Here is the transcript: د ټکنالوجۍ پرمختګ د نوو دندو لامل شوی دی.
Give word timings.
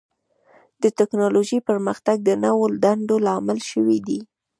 د 0.81 0.83
ټکنالوجۍ 0.97 1.59
پرمختګ 1.69 2.17
د 2.23 2.29
نوو 2.43 2.65
دندو 2.83 3.15
لامل 3.25 3.59
شوی 3.71 3.97
دی. 4.07 4.19